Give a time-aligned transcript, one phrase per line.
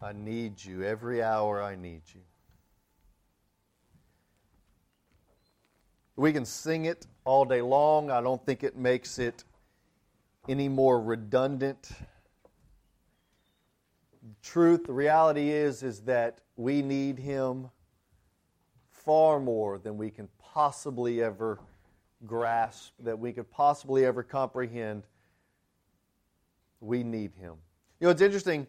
[0.00, 0.82] I need you.
[0.82, 2.20] Every hour I need you.
[6.16, 8.10] We can sing it all day long.
[8.10, 9.44] I don't think it makes it
[10.48, 11.90] any more redundant.
[14.22, 17.70] The truth, the reality is, is that we need Him
[18.90, 21.58] far more than we can possibly ever
[22.26, 25.02] grasp, that we could possibly ever comprehend.
[26.80, 27.54] We need Him.
[28.00, 28.66] You know, it's interesting.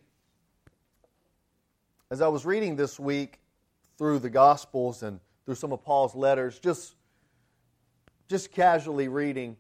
[2.12, 3.40] As I was reading this week
[3.98, 6.94] through the Gospels and through some of Paul's letters, just,
[8.28, 9.58] just casually reading,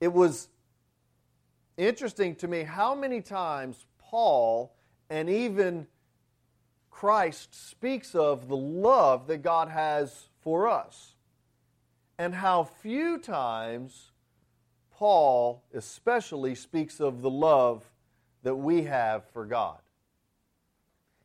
[0.00, 0.48] it was
[1.76, 4.74] interesting to me how many times Paul
[5.10, 5.86] and even
[6.90, 11.14] Christ speaks of the love that God has for us,
[12.18, 14.10] and how few times
[14.90, 17.84] Paul especially speaks of the love
[18.42, 19.78] that we have for God.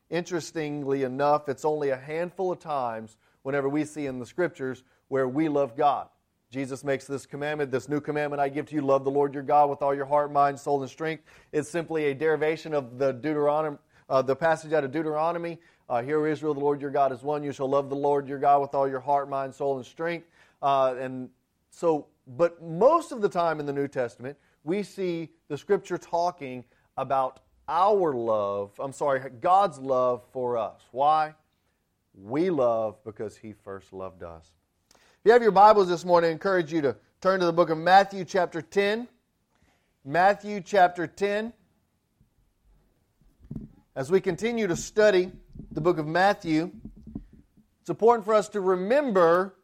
[0.09, 5.27] Interestingly enough, it's only a handful of times whenever we see in the scriptures where
[5.27, 6.07] we love God.
[6.49, 9.43] Jesus makes this commandment, this new commandment I give to you, love the Lord your
[9.43, 11.23] God with all your heart, mind, soul, and strength.
[11.51, 13.77] It's simply a derivation of the Deuteronomy,
[14.09, 15.59] uh, the passage out of Deuteronomy.
[15.89, 17.43] Uh, Hear, Israel, the Lord your God is one.
[17.43, 20.27] You shall love the Lord your God with all your heart, mind, soul, and strength.
[20.61, 21.29] Uh, and
[21.69, 26.63] so, but most of the time in the New Testament, we see the Scripture talking
[26.97, 28.71] about our love.
[28.79, 30.81] I'm sorry, God's love for us.
[30.91, 31.35] Why?
[32.13, 34.51] We love because He first loved us
[34.91, 37.69] If you have your Bibles this morning, I encourage you to turn to the book
[37.69, 39.07] of Matthew, chapter 10.
[40.05, 41.51] Matthew, chapter 10.
[43.95, 45.31] As we continue to study
[45.71, 46.71] the book of Matthew,
[47.81, 49.56] it's important for us to remember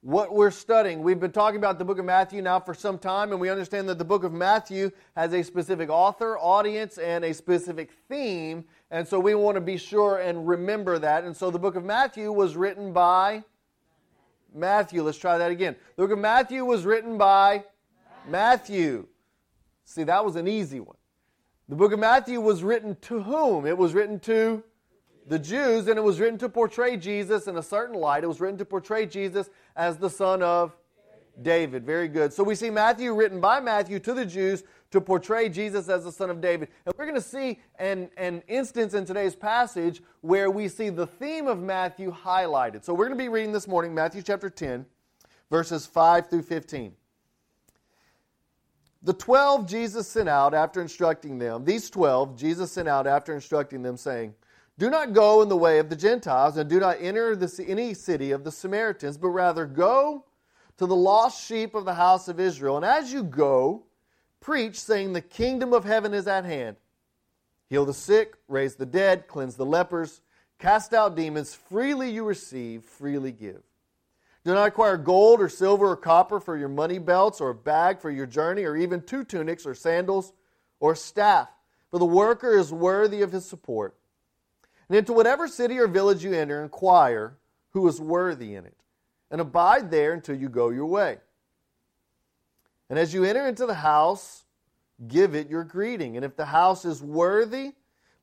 [0.00, 1.02] what we're studying.
[1.02, 3.88] We've been talking about the book of Matthew now for some time, and we understand
[3.88, 8.64] that the book of Matthew has a specific author, audience, and a specific theme.
[8.90, 11.24] And so we want to be sure and remember that.
[11.24, 13.42] And so the book of Matthew was written by
[14.54, 15.02] Matthew.
[15.02, 15.74] Let's try that again.
[15.96, 17.64] The book of Matthew was written by
[18.28, 19.08] Matthew.
[19.84, 20.96] See, that was an easy one.
[21.68, 23.66] The book of Matthew was written to whom?
[23.66, 24.62] It was written to
[25.28, 28.24] the Jews, and it was written to portray Jesus in a certain light.
[28.24, 30.74] It was written to portray Jesus as the son of
[31.42, 31.84] David.
[31.84, 32.32] Very good.
[32.32, 36.12] So we see Matthew written by Matthew to the Jews to portray Jesus as the
[36.12, 36.70] son of David.
[36.86, 41.06] And we're going to see an, an instance in today's passage where we see the
[41.06, 42.84] theme of Matthew highlighted.
[42.84, 44.86] So we're going to be reading this morning Matthew chapter 10,
[45.50, 46.92] verses 5 through 15.
[49.02, 53.82] The 12 Jesus sent out after instructing them, these 12 Jesus sent out after instructing
[53.82, 54.34] them, saying,
[54.78, 58.30] Do not go in the way of the Gentiles, and do not enter any city
[58.30, 60.24] of the Samaritans, but rather go
[60.76, 62.76] to the lost sheep of the house of Israel.
[62.76, 63.82] And as you go,
[64.38, 66.76] preach, saying, The kingdom of heaven is at hand.
[67.68, 70.20] Heal the sick, raise the dead, cleanse the lepers,
[70.60, 71.54] cast out demons.
[71.54, 73.62] Freely you receive, freely give.
[74.44, 78.00] Do not acquire gold or silver or copper for your money belts, or a bag
[78.00, 80.32] for your journey, or even two tunics or sandals
[80.78, 81.48] or staff,
[81.90, 83.97] for the worker is worthy of his support.
[84.88, 87.36] And into whatever city or village you enter, inquire
[87.70, 88.76] who is worthy in it,
[89.30, 91.18] and abide there until you go your way.
[92.88, 94.44] And as you enter into the house,
[95.06, 96.16] give it your greeting.
[96.16, 97.72] And if the house is worthy,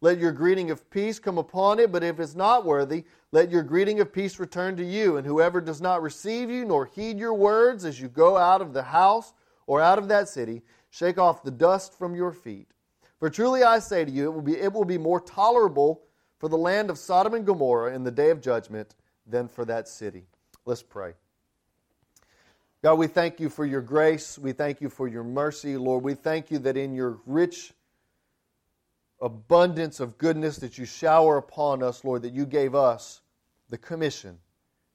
[0.02, 1.92] let your greeting of peace come upon it.
[1.92, 5.18] But if it's not worthy, let your greeting of peace return to you.
[5.18, 8.74] And whoever does not receive you nor heed your words as you go out of
[8.74, 9.34] the house
[9.68, 12.68] or out of that city, shake off the dust from your feet.
[13.20, 16.02] For truly I say to you, it will be, it will be more tolerable
[16.38, 19.88] for the land of Sodom and Gomorrah in the day of judgment than for that
[19.88, 20.26] city.
[20.66, 21.14] Let's pray.
[22.84, 24.38] God, we thank you for your grace.
[24.38, 26.04] We thank you for your mercy, Lord.
[26.04, 27.74] We thank you that in your rich
[29.22, 33.22] abundance of goodness that you shower upon us, Lord, that you gave us
[33.70, 34.38] the commission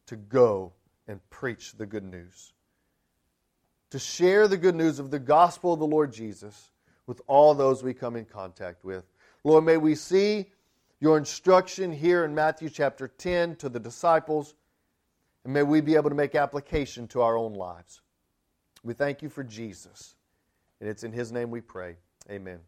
[0.07, 0.73] to go
[1.09, 2.53] and preach the good news.
[3.91, 6.71] To share the good news of the gospel of the Lord Jesus
[7.07, 9.05] with all those we come in contact with.
[9.43, 10.47] Lord, may we see
[11.01, 14.55] your instruction here in Matthew chapter 10 to the disciples
[15.45, 18.03] and may we be able to make application to our own lives.
[18.83, 20.15] We thank you for Jesus.
[20.81, 21.97] And it's in his name we pray.
[22.31, 22.61] Amen.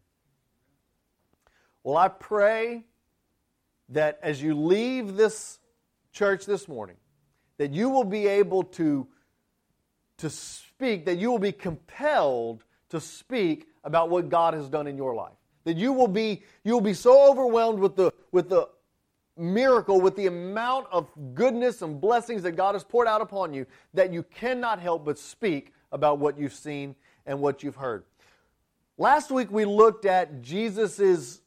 [1.83, 2.85] Well, I pray
[3.89, 5.59] that as you leave this
[6.11, 6.97] church this morning,
[7.57, 9.07] that you will be able to,
[10.17, 14.97] to speak, that you will be compelled to speak about what God has done in
[14.97, 15.33] your life.
[15.65, 18.69] That you will be, you will be so overwhelmed with the, with the
[19.35, 23.65] miracle with the amount of goodness and blessings that God has poured out upon you
[23.93, 26.95] that you cannot help but speak about what you've seen
[27.25, 28.03] and what you've heard.
[28.97, 31.41] Last week we looked at Jesus'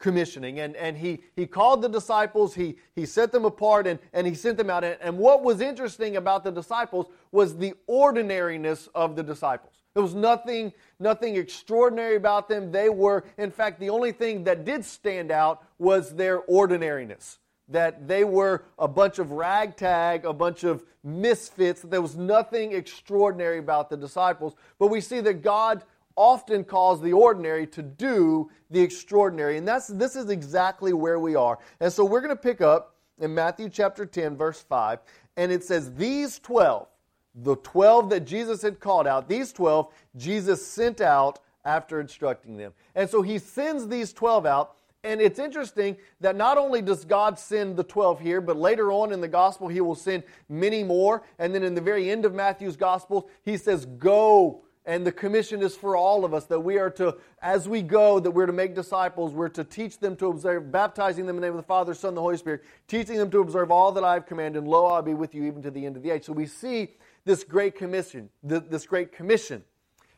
[0.00, 0.58] commissioning.
[0.58, 4.34] And, and he, he called the disciples, he, he set them apart, and, and he
[4.34, 4.82] sent them out.
[4.82, 9.74] And, and what was interesting about the disciples was the ordinariness of the disciples.
[9.94, 12.70] There was nothing, nothing extraordinary about them.
[12.70, 17.38] They were, in fact, the only thing that did stand out was their ordinariness.
[17.68, 21.82] That they were a bunch of ragtag, a bunch of misfits.
[21.82, 24.54] There was nothing extraordinary about the disciples.
[24.78, 25.84] But we see that God
[26.16, 29.56] often calls the ordinary to do the extraordinary.
[29.56, 31.58] And that's, this is exactly where we are.
[31.80, 35.00] And so we're going to pick up in Matthew chapter 10, verse 5.
[35.36, 36.88] And it says, These 12,
[37.34, 42.72] the 12 that Jesus had called out, these 12, Jesus sent out after instructing them.
[42.94, 44.76] And so he sends these 12 out.
[45.02, 49.12] And it's interesting that not only does God send the 12 here, but later on
[49.12, 51.22] in the gospel, he will send many more.
[51.38, 55.62] And then in the very end of Matthew's gospel, he says, Go and the commission
[55.62, 58.52] is for all of us that we are to, as we go, that we're to
[58.52, 59.32] make disciples.
[59.32, 62.08] We're to teach them to observe, baptizing them in the name of the Father, Son,
[62.08, 64.60] and the Holy Spirit, teaching them to observe all that I have commanded.
[64.60, 66.24] And lo, I'll be with you even to the end of the age.
[66.24, 66.94] So we see
[67.24, 69.62] this great commission, this great commission.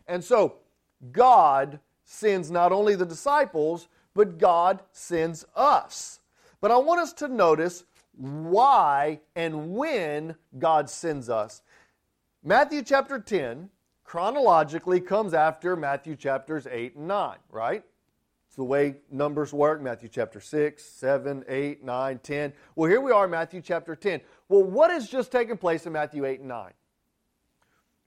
[0.07, 0.57] And so
[1.11, 6.21] God sends not only the disciples, but God sends us.
[6.61, 7.85] But I want us to notice
[8.17, 11.63] why and when God sends us.
[12.45, 13.71] Matthew chapter 10
[14.05, 17.83] chronologically comes after Matthew chapters 8 and 9, right?
[18.47, 22.53] It's the way numbers work Matthew chapter 6, 7, 8, 9, 10.
[22.77, 24.21] Well, here we are, Matthew chapter 10.
[24.51, 26.73] Well, what has just taken place in Matthew 8 and 9?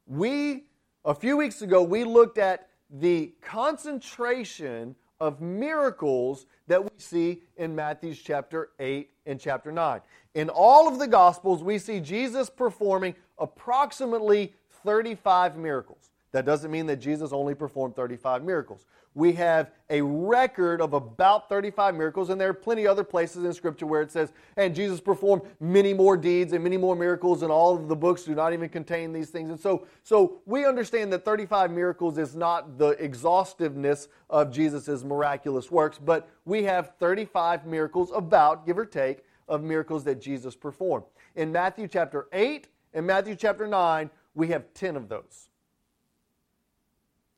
[0.07, 0.65] We,
[1.03, 7.75] a few weeks ago, we looked at the concentration of miracles that we see in
[7.75, 10.01] Matthew's chapter 8 and chapter 9.
[10.35, 14.53] In all of the Gospels, we see Jesus performing approximately
[14.83, 16.11] 35 miracles.
[16.31, 18.85] That doesn't mean that Jesus only performed 35 miracles.
[19.15, 23.53] We have a record of about 35 miracles, and there are plenty other places in
[23.53, 27.49] Scripture where it says, and Jesus performed many more deeds and many more miracles, and
[27.49, 29.49] all of the books do not even contain these things.
[29.49, 35.71] And so, so we understand that 35 miracles is not the exhaustiveness of Jesus' miraculous
[35.71, 41.05] works, but we have 35 miracles, about, give or take, of miracles that Jesus performed.
[41.37, 45.47] In Matthew chapter 8 and Matthew chapter 9, we have 10 of those.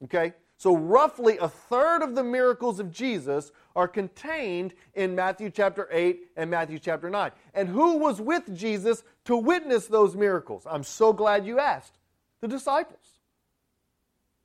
[0.06, 0.34] Okay?
[0.57, 6.31] So, roughly a third of the miracles of Jesus are contained in Matthew chapter 8
[6.36, 7.31] and Matthew chapter 9.
[7.54, 10.65] And who was with Jesus to witness those miracles?
[10.68, 11.94] I'm so glad you asked.
[12.42, 13.19] The disciples.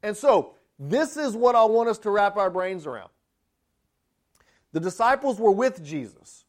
[0.03, 3.11] And so, this is what I want us to wrap our brains around.
[4.73, 6.45] The disciples were with Jesus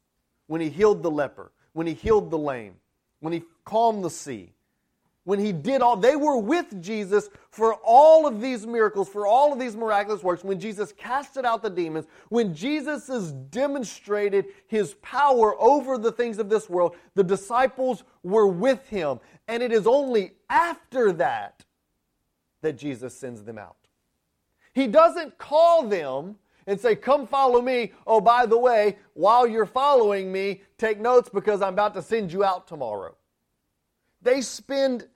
[0.47, 2.75] when he healed the leper, when he healed the lame,
[3.21, 4.52] when he calmed the sea,
[5.25, 9.53] when he did all, they were with Jesus for all of these miracles, for all
[9.53, 14.95] of these miraculous works, when Jesus casted out the demons, when Jesus has demonstrated his
[14.95, 19.19] power over the things of this world, the disciples were with him.
[19.47, 21.63] And it is only after that
[22.61, 23.77] that Jesus sends them out.
[24.73, 26.35] He doesn't call them
[26.67, 27.93] and say, Come follow me.
[28.07, 32.31] Oh, by the way, while you're following me, take notes because I'm about to send
[32.31, 33.15] you out tomorrow.
[34.21, 35.07] They spend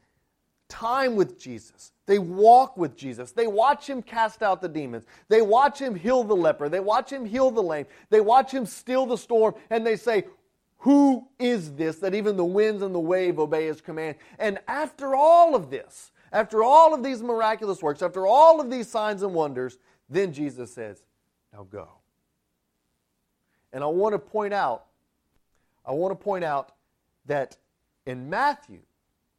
[0.69, 1.92] time with Jesus.
[2.06, 3.31] They walk with Jesus.
[3.31, 5.06] They watch him cast out the demons.
[5.28, 6.69] They watch him heal the leper.
[6.69, 7.86] They watch him heal the lame.
[8.09, 9.56] They watch him still the storm.
[9.69, 10.26] And they say,
[10.80, 14.16] Who is this that even the winds and the wave obey his command?
[14.40, 18.88] And after all of this, after all of these miraculous works, after all of these
[18.88, 19.78] signs and wonders,
[20.09, 21.04] then Jesus says,
[21.54, 21.90] Now go.
[23.74, 24.86] And I want to point out,
[25.86, 26.74] I want to point out
[27.26, 27.57] that
[28.06, 28.80] in Matthew,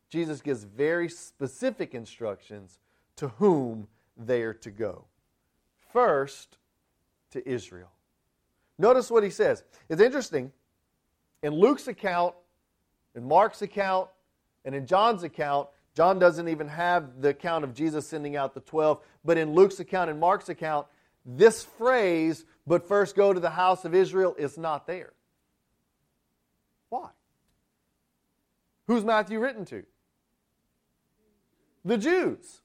[0.08, 2.78] Jesus gives very specific instructions
[3.16, 5.04] to whom they are to go.
[5.92, 6.58] First,
[7.30, 7.90] to Israel.
[8.78, 9.64] Notice what he says.
[9.88, 10.52] It's interesting.
[11.42, 12.34] In Luke's account,
[13.14, 14.08] in Mark's account,
[14.64, 18.60] and in John's account, John doesn't even have the account of Jesus sending out the
[18.60, 20.86] 12, but in Luke's account and Mark's account,
[21.26, 25.12] this phrase, but first go to the house of Israel, is not there.
[26.88, 27.08] Why?
[28.86, 29.84] Who's Matthew written to?
[31.88, 32.61] The Jews.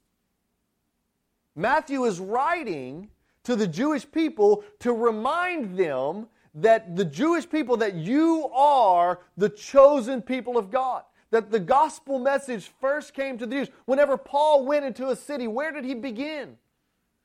[1.56, 3.10] Matthew is writing
[3.44, 9.50] to the Jewish people to remind them that the Jewish people, that you are the
[9.50, 11.04] chosen people of God.
[11.32, 13.70] That the gospel message first came to the Jews.
[13.86, 16.58] Whenever Paul went into a city, where did he begin?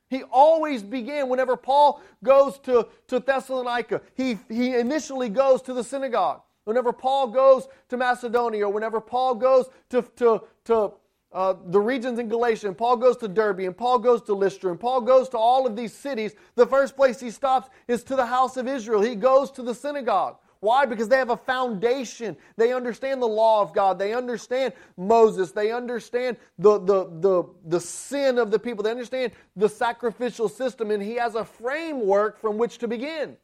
[0.09, 5.85] He always began, whenever Paul goes to, to Thessalonica, he, he initially goes to the
[5.85, 6.41] synagogue.
[6.65, 10.93] Whenever Paul goes to Macedonia, or whenever Paul goes to, to, to
[11.33, 14.71] uh, the regions in Galatia, and Paul goes to Derbe, and Paul goes to Lystra,
[14.71, 18.17] and Paul goes to all of these cities, the first place he stops is to
[18.17, 19.03] the house of Israel.
[19.03, 20.37] He goes to the synagogue.
[20.61, 20.87] Why?
[20.87, 22.37] Because they have a foundation.
[22.57, 23.99] They understand the law of God.
[23.99, 25.53] They understand Moses.
[25.53, 28.83] They understand the, the, the, the sin of the people.
[28.83, 33.37] They understand the sacrificial system, and he has a framework from which to begin.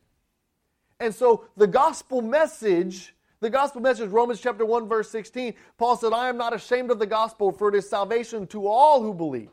[0.98, 3.14] And so the gospel message,
[3.44, 6.98] the gospel message, Romans chapter 1, verse 16, Paul said, I am not ashamed of
[6.98, 9.50] the gospel, for it is salvation to all who believe.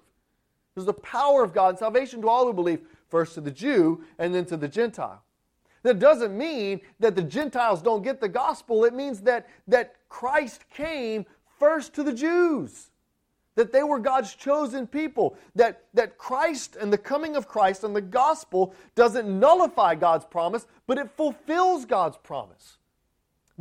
[0.74, 2.80] There's the power of God and salvation to all who believe,
[3.10, 5.22] first to the Jew and then to the Gentile.
[5.84, 8.86] That doesn't mean that the Gentiles don't get the gospel.
[8.86, 11.26] It means that, that Christ came
[11.60, 12.92] first to the Jews,
[13.56, 17.94] that they were God's chosen people, that, that Christ and the coming of Christ and
[17.94, 22.78] the gospel doesn't nullify God's promise, but it fulfills God's promise.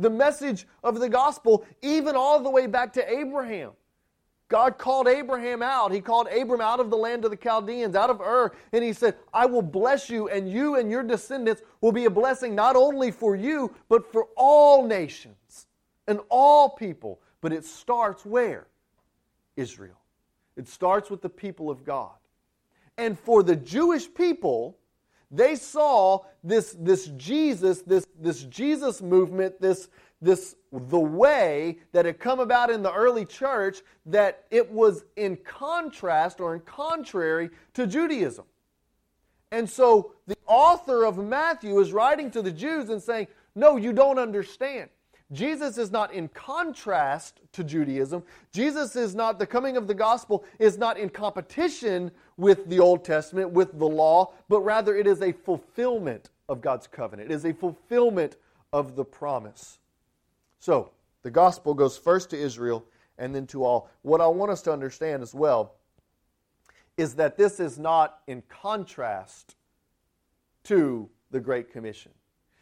[0.01, 3.71] The message of the gospel, even all the way back to Abraham.
[4.49, 5.93] God called Abraham out.
[5.93, 8.91] He called Abram out of the land of the Chaldeans, out of Ur, and he
[8.91, 12.75] said, I will bless you, and you and your descendants will be a blessing not
[12.75, 15.67] only for you, but for all nations
[16.07, 17.21] and all people.
[17.39, 18.67] But it starts where?
[19.55, 20.01] Israel.
[20.57, 22.11] It starts with the people of God.
[22.97, 24.77] And for the Jewish people,
[25.31, 29.87] they saw this, this Jesus, this, this Jesus movement, this,
[30.21, 35.37] this the way that had come about in the early church that it was in
[35.37, 38.45] contrast or in contrary to Judaism.
[39.51, 43.93] And so the author of Matthew is writing to the Jews and saying, No, you
[43.93, 44.89] don't understand.
[45.31, 48.23] Jesus is not in contrast to Judaism.
[48.51, 53.05] Jesus is not, the coming of the gospel is not in competition with the Old
[53.05, 57.31] Testament, with the law, but rather it is a fulfillment of God's covenant.
[57.31, 58.35] It is a fulfillment
[58.73, 59.79] of the promise.
[60.59, 60.91] So,
[61.23, 62.83] the gospel goes first to Israel
[63.17, 63.89] and then to all.
[64.01, 65.75] What I want us to understand as well
[66.97, 69.55] is that this is not in contrast
[70.65, 72.11] to the Great Commission.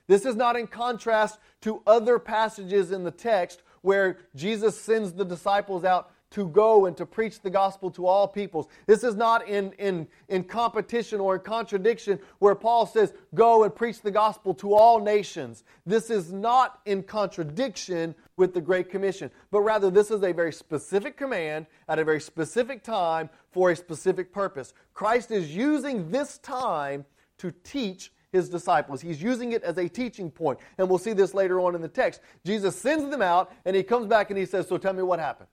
[0.09, 5.23] This is not in contrast to other passages in the text where Jesus sends the
[5.23, 8.67] disciples out to go and to preach the gospel to all peoples.
[8.87, 13.75] This is not in, in, in competition or in contradiction where Paul says, Go and
[13.75, 15.63] preach the gospel to all nations.
[15.85, 20.53] This is not in contradiction with the Great Commission, but rather this is a very
[20.53, 24.73] specific command at a very specific time for a specific purpose.
[24.95, 27.05] Christ is using this time
[27.37, 29.01] to teach his disciples.
[29.01, 31.87] He's using it as a teaching point, and we'll see this later on in the
[31.87, 32.21] text.
[32.45, 35.19] Jesus sends them out, and he comes back and he says, So tell me what
[35.19, 35.49] happened.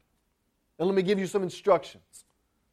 [0.79, 2.25] And let me give you some instructions.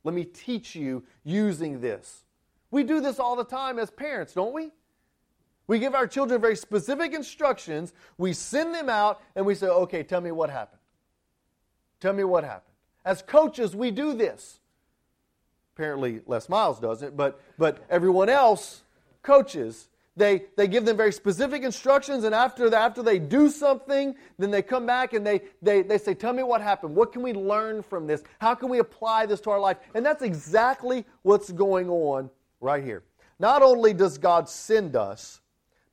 [0.04, 2.26] Let me teach you using this.
[2.72, 4.72] We do this all the time as parents, don't we?
[5.68, 7.94] We give our children very specific instructions.
[8.18, 10.82] We send them out and we say, okay, tell me what happened.
[12.02, 12.76] Tell me what happened.
[13.06, 14.60] As coaches, we do this.
[15.76, 18.84] Apparently, Les Miles doesn't, but, but everyone else
[19.24, 24.16] coaches they, they give them very specific instructions, and after, the, after they do something,
[24.38, 26.96] then they come back and they, they, they say, Tell me what happened.
[26.96, 28.24] What can we learn from this?
[28.40, 29.78] How can we apply this to our life?
[29.96, 32.30] And that's exactly what's going on
[32.62, 33.04] right here.
[33.40, 35.42] Not only does God send us,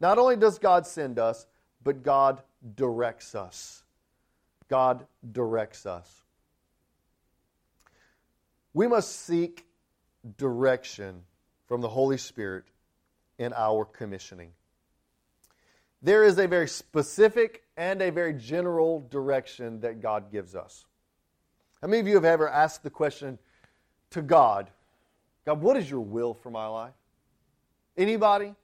[0.01, 1.47] not only does God send us,
[1.83, 2.43] but God
[2.75, 3.83] directs us.
[4.69, 6.25] God directs us.
[8.75, 9.67] We must seek
[10.37, 11.23] direction
[11.67, 12.65] from the Holy Spirit
[13.41, 14.53] in our commissioning.
[16.03, 20.85] There is a very specific and a very general direction that God gives us.
[21.81, 23.39] How many of you have ever asked the question
[24.11, 24.71] to God,
[25.47, 26.93] God, what is your will for my life?
[27.97, 28.55] Anybody?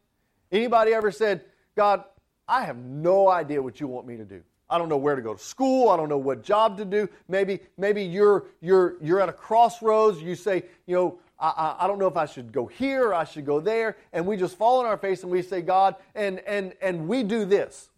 [0.53, 2.05] Anybody ever said, God,
[2.47, 4.43] I have no idea what you want me to do.
[4.69, 5.89] I don't know where to go to school.
[5.89, 7.09] I don't know what job to do.
[7.29, 10.21] Maybe, maybe you're, you're, you're at a crossroads.
[10.21, 13.25] You say, you know, I, I, don't know if I should go here or I
[13.25, 13.97] should go there.
[14.13, 17.23] And we just fall on our face and we say, God, and, and, and we
[17.23, 17.91] do this.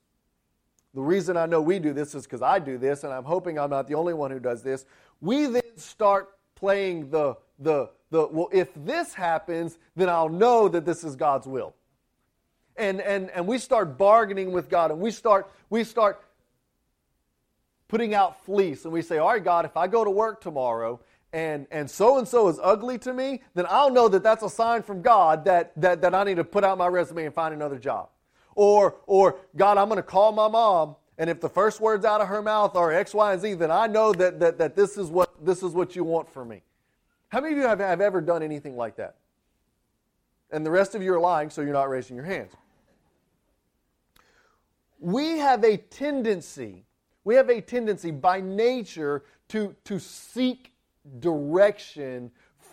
[0.95, 3.59] The reason I know we do this is because I do this, and I'm hoping
[3.59, 4.87] I'm not the only one who does this.
[5.21, 10.85] We then start playing the, the, the well, if this happens, then I'll know that
[10.85, 11.75] this is God's will.
[12.77, 16.21] And, and, and we start bargaining with God, and we start, we start
[17.87, 21.01] putting out fleece, and we say, All right, God, if I go to work tomorrow
[21.33, 24.49] and and so and so is ugly to me, then I'll know that that's a
[24.49, 27.55] sign from God that that, that I need to put out my resume and find
[27.55, 28.09] another job.
[28.55, 32.21] Or or God, I'm going to call my mom, and if the first words out
[32.21, 34.97] of her mouth are X, Y, and Z, then I know that that, that this
[34.97, 36.63] is what this is what you want for me.
[37.29, 39.17] How many of you have, have ever done anything like that?
[40.51, 42.53] And the rest of you are lying, so you're not raising your hands.
[44.99, 46.85] We have a tendency,
[47.25, 50.73] we have a tendency by nature to, to seek
[51.21, 52.31] direction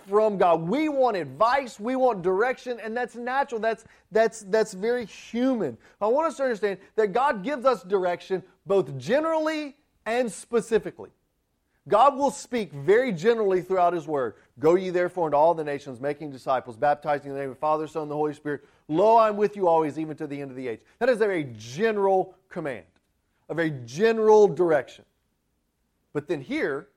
[0.07, 0.67] from God.
[0.67, 3.59] We want advice, we want direction, and that's natural.
[3.59, 5.77] That's that's that's very human.
[5.99, 9.75] I want us to understand that God gives us direction both generally
[10.05, 11.09] and specifically.
[11.87, 14.35] God will speak very generally throughout His Word.
[14.59, 17.59] Go ye therefore into all the nations, making disciples, baptizing in the name of the
[17.59, 18.61] Father, Son, and the Holy Spirit.
[18.87, 20.79] Lo, I'm with you always, even to the end of the age.
[20.99, 22.85] That is a very general command,
[23.49, 25.05] a very general direction.
[26.11, 26.87] But then here,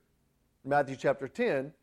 [0.69, 1.73] Matthew chapter 10,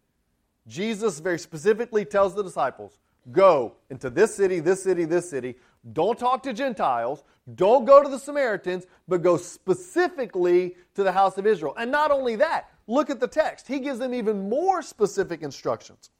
[0.67, 2.99] Jesus very specifically tells the disciples,
[3.33, 5.57] Go into this city, this city, this city.
[5.93, 7.25] Don't talk to Gentiles.
[7.57, 11.75] Don't go to the Samaritans, but go specifically to the house of Israel.
[11.77, 13.67] And not only that, look at the text.
[13.67, 16.11] He gives them even more specific instructions.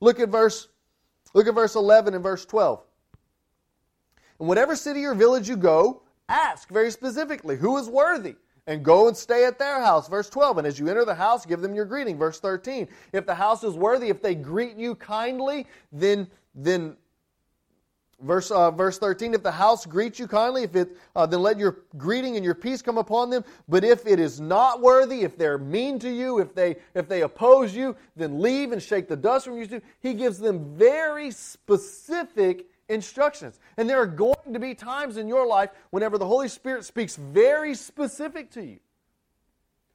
[0.00, 0.68] Look at verse
[1.34, 2.82] look at verse 11 and verse 12.
[4.40, 8.36] In whatever city or village you go, ask very specifically, who is worthy?
[8.68, 10.08] And go and stay at their house.
[10.08, 10.58] Verse 12.
[10.58, 12.18] And as you enter the house, give them your greeting.
[12.18, 12.86] Verse 13.
[13.12, 16.96] If the house is worthy, if they greet you kindly, then then
[18.20, 21.56] Verse, uh, verse 13, if the house greets you kindly, if it, uh, then let
[21.56, 23.44] your greeting and your peace come upon them.
[23.68, 27.22] But if it is not worthy, if they're mean to you, if they, if they
[27.22, 29.80] oppose you, then leave and shake the dust from you.
[30.00, 33.58] He gives them very specific instructions.
[33.76, 37.16] And there are going to be times in your life whenever the Holy Spirit speaks
[37.16, 38.78] very specific to you.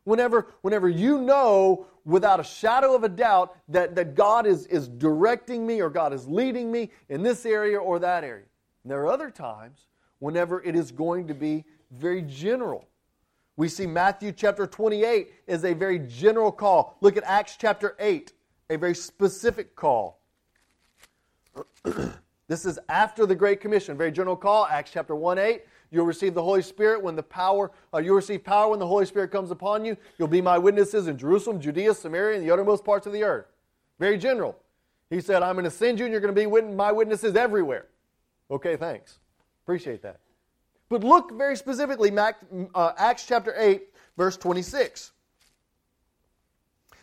[0.05, 4.88] Whenever, whenever you know without a shadow of a doubt that, that God is, is
[4.88, 8.45] directing me or God is leading me in this area or that area.
[8.83, 9.88] And there are other times
[10.19, 12.88] whenever it is going to be very general.
[13.55, 16.97] We see Matthew chapter 28 is a very general call.
[17.01, 18.33] Look at Acts chapter 8,
[18.71, 20.19] a very specific call.
[22.47, 24.65] this is after the Great Commission, very general call.
[24.65, 25.63] Acts chapter 1 8.
[25.91, 29.05] You'll receive the Holy Spirit when the power, uh, you'll receive power when the Holy
[29.05, 29.95] Spirit comes upon you.
[30.17, 33.45] You'll be my witnesses in Jerusalem, Judea, Samaria, and the uttermost parts of the earth.
[34.00, 34.57] Very general.
[35.12, 37.85] He said, I'm going to send you and you're going to be my witnesses everywhere.
[38.50, 39.19] Okay, thanks.
[39.63, 40.19] Appreciate that.
[40.89, 43.83] But look very specifically, uh, Acts chapter 8,
[44.18, 45.11] verse 26.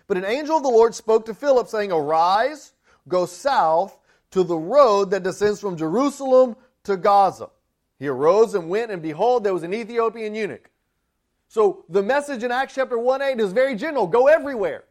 [0.09, 2.73] But an angel of the Lord spoke to Philip, saying, Arise,
[3.07, 3.97] go south
[4.31, 7.51] to the road that descends from Jerusalem to Gaza.
[7.99, 10.71] He arose and went, and behold, there was an Ethiopian eunuch.
[11.49, 14.85] So the message in Acts chapter 1 8 is very general go everywhere.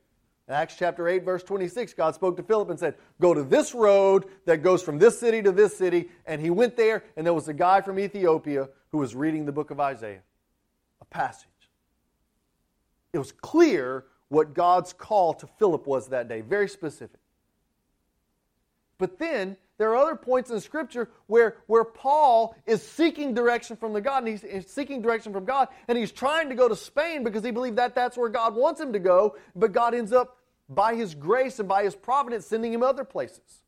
[0.47, 3.73] In Acts chapter 8, verse 26, God spoke to Philip and said, Go to this
[3.73, 6.10] road that goes from this city to this city.
[6.25, 9.52] And he went there, and there was a guy from Ethiopia who was reading the
[9.52, 10.21] book of Isaiah,
[11.02, 11.47] a passage.
[13.13, 17.18] It was clear what God's call to Philip was that day, very specific.
[19.00, 23.94] But then there are other points in Scripture where, where Paul is seeking direction from
[23.94, 26.76] the God, and he's, he's, seeking direction from God, and he's trying to go to
[26.76, 30.14] Spain because he believed that that's where God wants him to go, but God ends
[30.14, 30.36] up,
[30.68, 33.64] by his grace and by his providence, sending him other places.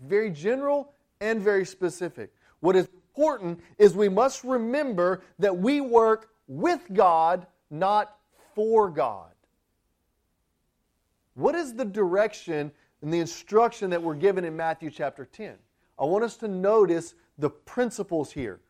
[0.00, 2.32] Very general and very specific.
[2.60, 8.16] What is important is we must remember that we work with God, not
[8.54, 9.32] for God.
[11.34, 12.70] What is the direction
[13.02, 15.54] and the instruction that we're given in Matthew chapter 10.
[15.98, 18.60] I want us to notice the principles here.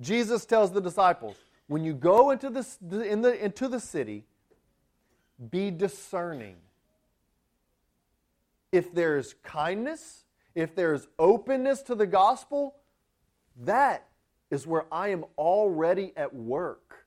[0.00, 1.36] Jesus tells the disciples,
[1.66, 4.24] when you go into the, in the, into the city,
[5.50, 6.56] be discerning.
[8.72, 12.76] If there's kindness, if there's openness to the gospel,
[13.62, 14.06] that
[14.50, 16.99] is where I am already at work.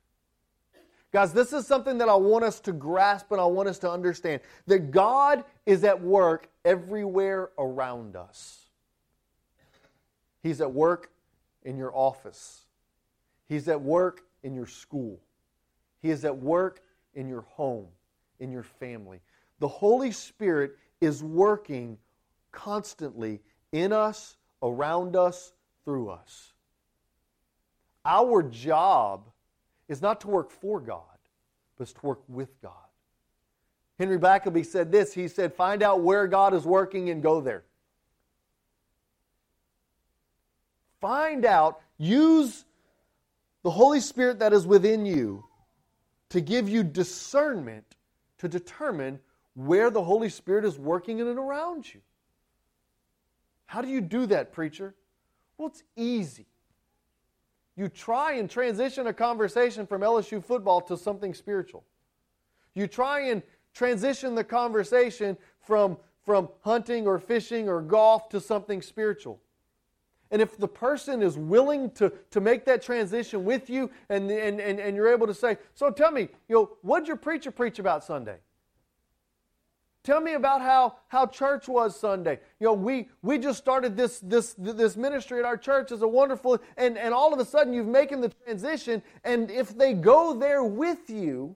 [1.13, 3.91] Guys, this is something that I want us to grasp and I want us to
[3.91, 8.65] understand that God is at work everywhere around us.
[10.41, 11.11] He's at work
[11.61, 12.65] in your office,
[13.47, 15.19] He's at work in your school,
[16.01, 16.81] He is at work
[17.13, 17.87] in your home,
[18.39, 19.21] in your family.
[19.59, 21.99] The Holy Spirit is working
[22.51, 23.39] constantly
[23.71, 25.53] in us, around us,
[25.85, 26.53] through us.
[28.03, 29.29] Our job
[29.87, 31.01] is not to work for God,
[31.77, 32.71] but to work with God.
[33.99, 37.63] Henry Blackaby said this he said, Find out where God is working and go there.
[40.99, 42.65] Find out, use
[43.63, 45.43] the Holy Spirit that is within you
[46.29, 47.95] to give you discernment
[48.39, 49.19] to determine
[49.53, 52.01] where the Holy Spirit is working in and around you.
[53.65, 54.95] How do you do that, preacher?
[55.57, 56.47] Well, it's easy
[57.75, 61.83] you try and transition a conversation from LSU football to something spiritual.
[62.75, 63.41] You try and
[63.73, 69.39] transition the conversation from, from hunting or fishing or golf to something spiritual.
[70.31, 74.59] And if the person is willing to, to make that transition with you and, and,
[74.59, 77.77] and, and you're able to say, So tell me, you know, what'd your preacher preach
[77.77, 78.37] about Sunday?
[80.03, 82.39] Tell me about how, how church was Sunday.
[82.59, 86.07] You know, we, we just started this, this, this ministry at our church as a
[86.07, 90.33] wonderful, and, and all of a sudden you've making the transition, and if they go
[90.33, 91.55] there with you,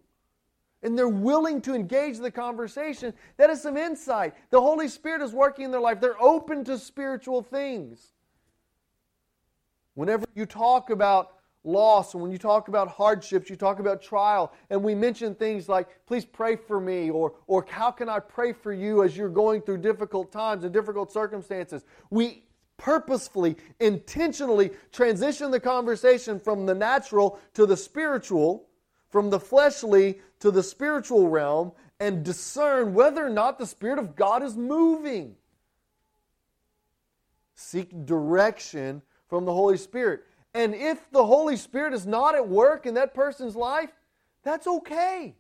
[0.83, 4.33] and they're willing to engage the conversation, that is some insight.
[4.51, 5.99] The Holy Spirit is working in their life.
[5.99, 8.13] They're open to spiritual things.
[9.95, 11.36] Whenever you talk about
[11.67, 15.67] loss, and when you talk about hardships, you talk about trial, and we mention things
[15.67, 19.29] like, please pray for me, or, or how can I pray for you as you're
[19.29, 21.85] going through difficult times and difficult circumstances.
[22.09, 22.43] We
[22.77, 28.67] purposefully, intentionally transition the conversation from the natural to the spiritual,
[29.09, 34.15] from the fleshly to the spiritual realm, and discern whether or not the Spirit of
[34.15, 35.35] God is moving.
[37.55, 40.23] Seek direction from the Holy Spirit.
[40.57, 43.91] And if the Holy Spirit is not at work in that person's life,
[44.41, 45.35] that's okay.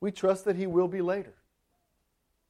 [0.00, 1.32] We trust that He will be later.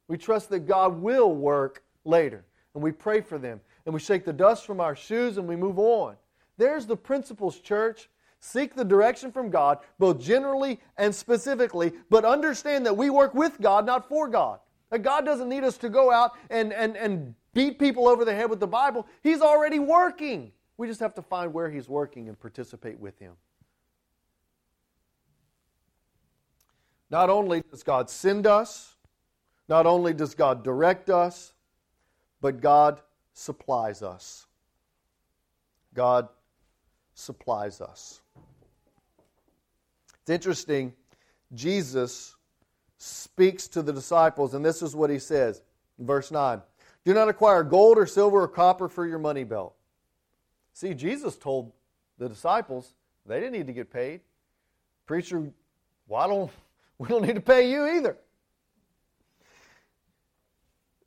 [0.09, 2.43] We trust that God will work later.
[2.73, 3.61] And we pray for them.
[3.85, 6.17] And we shake the dust from our shoes and we move on.
[6.57, 8.09] There's the principles, church.
[8.41, 13.61] Seek the direction from God, both generally and specifically, but understand that we work with
[13.61, 14.59] God, not for God.
[14.89, 18.35] That God doesn't need us to go out and, and, and beat people over the
[18.35, 19.07] head with the Bible.
[19.23, 20.51] He's already working.
[20.77, 23.33] We just have to find where He's working and participate with Him.
[27.09, 28.95] Not only does God send us,
[29.67, 31.53] not only does God direct us,
[32.41, 33.01] but God
[33.33, 34.45] supplies us.
[35.93, 36.27] God
[37.13, 38.21] supplies us.
[40.21, 40.93] It's interesting,
[41.53, 42.35] Jesus
[42.97, 45.61] speaks to the disciples, and this is what he says
[45.99, 46.61] verse 9
[47.05, 49.76] Do not acquire gold or silver or copper for your money belt
[50.77, 51.71] See, Jesus told
[52.19, 52.93] the disciples
[53.25, 54.21] they didn't need to get paid.
[55.07, 55.49] Preacher,
[56.05, 56.51] why don't
[56.99, 58.15] we don't need to pay you either?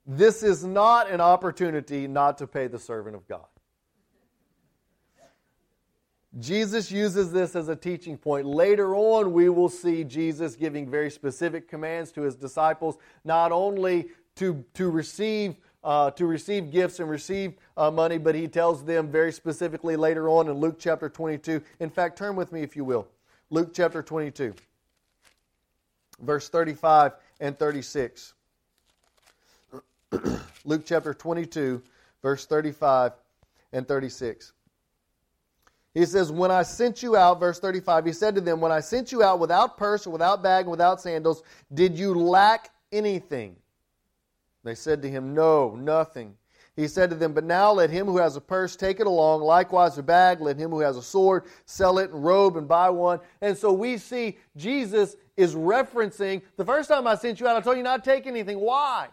[0.04, 3.46] This is not an opportunity not to pay the servant of God.
[6.40, 8.46] Jesus uses this as a teaching point.
[8.46, 14.08] Later on, we will see Jesus giving very specific commands to his disciples, not only
[14.34, 19.08] to, to receive uh, to receive gifts and receive uh, money, but he tells them
[19.08, 21.62] very specifically later on in Luke chapter 22.
[21.80, 23.08] In fact, turn with me if you will.
[23.50, 24.54] Luke chapter 22,
[26.20, 28.34] verse 35 and 36.
[30.64, 31.82] Luke chapter 22,
[32.22, 33.12] verse 35
[33.72, 34.52] and 36.
[35.94, 38.80] He says, When I sent you out, verse 35, he said to them, When I
[38.80, 41.42] sent you out without purse or without bag and without sandals,
[41.74, 43.56] did you lack anything?
[44.64, 46.36] They said to him, No, nothing.
[46.76, 49.42] He said to them, But now let him who has a purse take it along,
[49.42, 50.40] likewise a bag.
[50.40, 53.20] Let him who has a sword sell it and robe and buy one.
[53.40, 57.60] And so we see Jesus is referencing the first time I sent you out, I
[57.60, 58.60] told you not to take anything.
[58.60, 59.08] Why?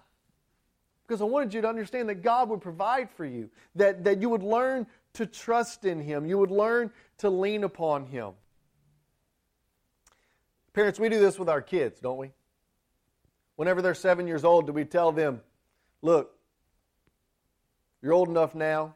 [1.07, 4.29] Because I wanted you to understand that God would provide for you, that, that you
[4.29, 8.33] would learn to trust in Him, you would learn to lean upon Him.
[10.73, 12.31] Parents, we do this with our kids, don't we?
[13.57, 15.41] Whenever they're seven years old, do we tell them,
[16.01, 16.33] look,
[18.01, 18.95] you're old enough now.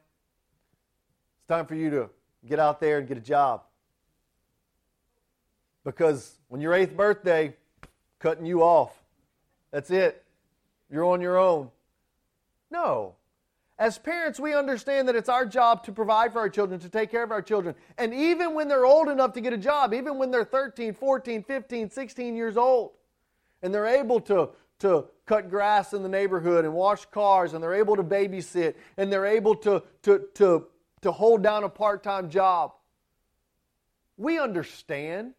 [1.39, 2.09] It's time for you to
[2.47, 3.63] get out there and get a job.
[5.83, 7.55] Because when your eighth birthday,
[8.19, 8.95] cutting you off.
[9.71, 10.23] That's it.
[10.89, 11.69] You're on your own.
[12.69, 13.15] No.
[13.79, 17.09] As parents, we understand that it's our job to provide for our children, to take
[17.09, 17.73] care of our children.
[17.97, 21.43] And even when they're old enough to get a job, even when they're 13, 14,
[21.43, 22.91] 15, 16 years old,
[23.61, 27.73] and they're able to, to cut grass in the neighborhood and wash cars and they're
[27.73, 30.67] able to babysit and they're able to, to, to,
[31.01, 32.73] to hold down a part-time job
[34.17, 35.33] we understand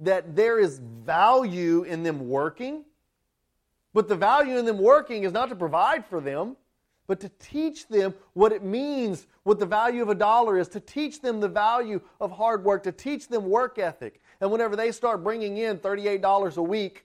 [0.00, 2.84] that there is value in them working
[3.92, 6.56] but the value in them working is not to provide for them
[7.06, 10.80] but to teach them what it means, what the value of a dollar is, to
[10.80, 14.20] teach them the value of hard work, to teach them work ethic.
[14.40, 17.04] And whenever they start bringing in $38 a week,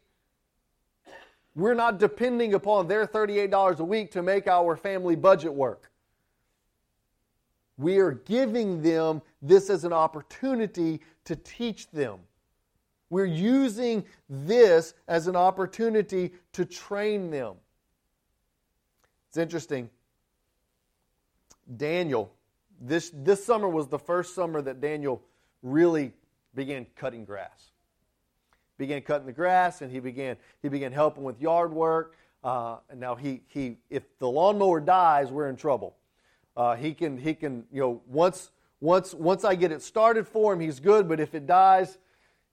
[1.60, 5.92] we're not depending upon their $38 a week to make our family budget work.
[7.78, 12.20] We are giving them this as an opportunity to teach them.
[13.10, 17.56] We're using this as an opportunity to train them.
[19.30, 19.90] It's interesting.
[21.78, 22.32] Daniel,
[22.82, 25.22] this, this summer was the first summer that Daniel
[25.64, 26.14] really
[26.54, 27.72] began cutting grass
[28.80, 32.18] began cutting the grass and he began he began helping with yard work.
[32.44, 35.96] Uh, and now he he if the lawnmower dies, we're in trouble.
[36.60, 40.52] Uh, he can, he can, you know, once, once, once I get it started for
[40.52, 41.08] him, he's good.
[41.08, 41.98] But if it dies,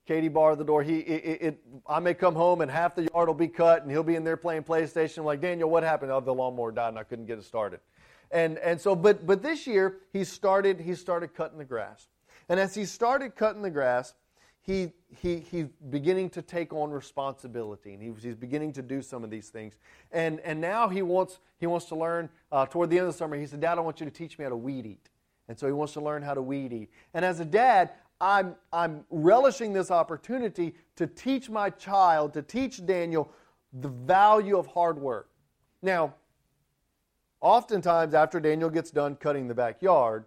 [0.06, 0.84] Katie barred the door.
[0.84, 1.58] He, it, it,
[1.88, 4.22] I may come home and half the yard will be cut, and he'll be in
[4.22, 5.18] there playing PlayStation.
[5.18, 6.12] I'm like Daniel, what happened?
[6.12, 7.80] Oh, the lawnmower died, and I couldn't get it started.
[8.30, 12.06] And and so, but but this year he started he started cutting the grass,
[12.48, 14.14] and as he started cutting the grass,
[14.66, 19.22] he he he's beginning to take on responsibility, and he, he's beginning to do some
[19.22, 19.74] of these things.
[20.12, 22.28] And and now he wants he wants to learn.
[22.50, 24.38] Uh, toward the end of the summer, he said, "Dad, I want you to teach
[24.38, 25.08] me how to weed eat."
[25.48, 26.90] And so he wants to learn how to weed eat.
[27.14, 32.84] And as a dad, I'm, I'm relishing this opportunity to teach my child, to teach
[32.84, 33.30] Daniel
[33.72, 35.28] the value of hard work.
[35.82, 36.14] Now,
[37.40, 40.24] oftentimes after Daniel gets done cutting the backyard,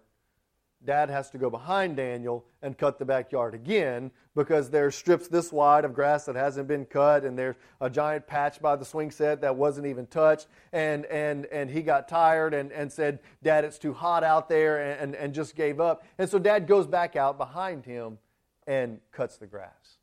[0.84, 5.52] Dad has to go behind Daniel and cut the backyard again because there's strips this
[5.52, 9.10] wide of grass that hasn't been cut, and there's a giant patch by the swing
[9.10, 10.46] set that wasn't even touched.
[10.72, 14.80] And, and, and he got tired and, and said, Dad, it's too hot out there,
[14.80, 16.02] and, and, and just gave up.
[16.16, 18.18] And so Dad goes back out behind him
[18.66, 19.98] and cuts the grass.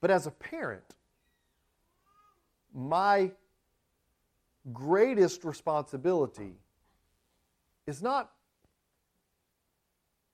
[0.00, 0.94] But as a parent,
[2.72, 3.32] my
[4.72, 6.54] greatest responsibility
[7.86, 8.32] is not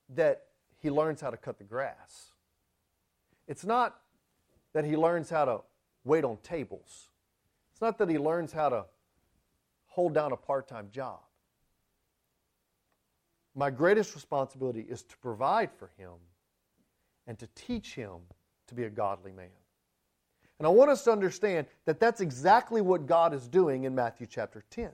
[0.08, 0.46] that
[0.78, 2.32] he learns how to cut the grass.
[3.46, 3.98] It's not
[4.72, 5.60] that he learns how to
[6.04, 7.08] wait on tables.
[7.72, 8.84] It's not that he learns how to
[9.86, 11.20] hold down a part time job.
[13.54, 16.12] My greatest responsibility is to provide for him
[17.26, 18.16] and to teach him
[18.68, 19.48] to be a godly man.
[20.58, 24.26] And I want us to understand that that's exactly what God is doing in Matthew
[24.26, 24.90] chapter 10.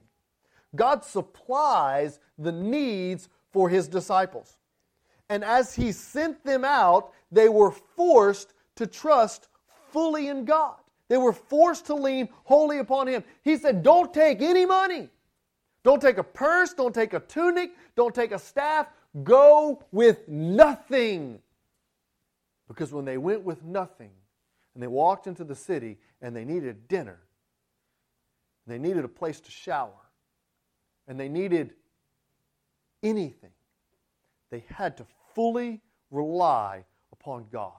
[0.75, 4.57] God supplies the needs for his disciples.
[5.29, 9.49] And as he sent them out, they were forced to trust
[9.91, 10.77] fully in God.
[11.09, 13.25] They were forced to lean wholly upon him.
[13.43, 15.09] He said, Don't take any money.
[15.83, 16.75] Don't take a purse.
[16.75, 17.71] Don't take a tunic.
[17.97, 18.89] Don't take a staff.
[19.25, 21.41] Go with nothing.
[22.69, 24.11] Because when they went with nothing
[24.75, 27.21] and they walked into the city and they needed dinner,
[28.67, 30.08] they needed a place to shower,
[31.09, 31.73] and they needed
[33.03, 33.51] anything,
[34.51, 37.73] they had to fully rely upon God.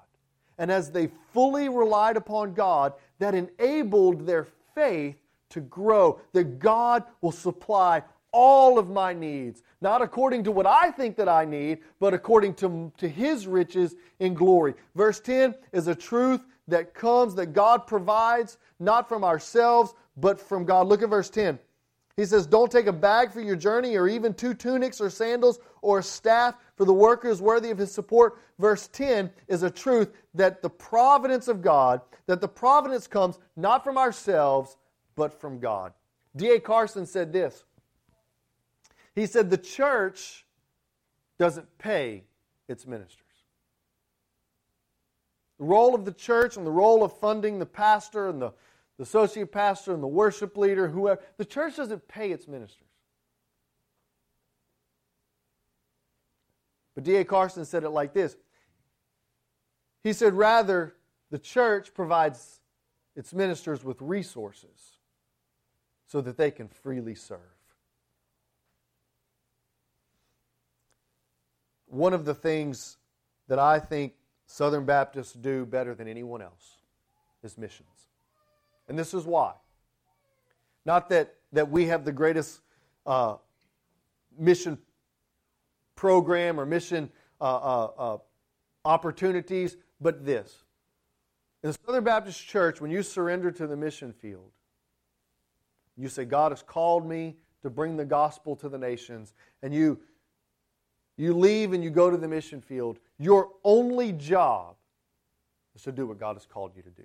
[0.57, 5.15] And as they fully relied upon God, that enabled their faith
[5.51, 10.91] to grow, that God will supply all of my needs, not according to what I
[10.91, 14.75] think that I need, but according to, to His riches in glory.
[14.95, 20.65] Verse 10 is a truth that comes, that God provides, not from ourselves, but from
[20.65, 20.87] God.
[20.87, 21.57] Look at verse 10.
[22.15, 25.59] He says, Don't take a bag for your journey, or even two tunics or sandals
[25.81, 28.39] or a staff, for the worker is worthy of his support.
[28.57, 33.83] Verse 10 is a truth that the providence of God, that the providence comes not
[33.83, 34.77] from ourselves,
[35.15, 35.93] but from God.
[36.35, 36.59] D.A.
[36.59, 37.63] Carson said this.
[39.15, 40.45] He said, The church
[41.37, 42.23] doesn't pay
[42.67, 43.25] its ministers.
[45.57, 48.53] The role of the church and the role of funding the pastor and the
[48.99, 51.21] the associate pastor and the worship leader, whoever.
[51.37, 52.89] The church doesn't pay its ministers.
[56.95, 57.23] But D.A.
[57.23, 58.35] Carson said it like this
[60.03, 60.97] He said, rather,
[61.31, 62.59] the church provides
[63.15, 64.97] its ministers with resources
[66.05, 67.39] so that they can freely serve.
[71.85, 72.97] One of the things
[73.47, 74.11] that I think
[74.45, 76.79] Southern Baptists do better than anyone else
[77.41, 78.08] is missions.
[78.89, 79.53] And this is why.
[80.83, 82.61] Not that, that we have the greatest
[83.05, 83.35] uh,
[84.37, 84.79] mission
[85.95, 88.17] program or mission uh, uh, uh,
[88.85, 90.63] opportunities, but this.
[91.63, 94.51] In the Southern Baptist Church, when you surrender to the mission field,
[95.95, 99.99] you say, God has called me to bring the gospel to the nations, and you,
[101.17, 104.77] you leave and you go to the mission field, your only job
[105.75, 107.03] is to do what God has called you to do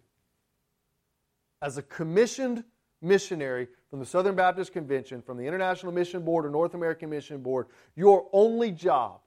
[1.62, 2.64] as a commissioned
[3.01, 7.43] missionary from the Southern Baptist Convention, from the International Mission Board or North American Mission
[7.43, 9.21] Board, your only job